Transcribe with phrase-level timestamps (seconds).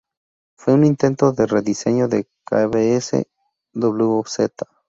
[0.57, 3.21] Fue un intento de rediseño del Kbs
[3.75, 4.39] wz.